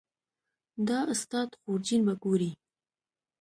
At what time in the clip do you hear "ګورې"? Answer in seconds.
2.23-2.51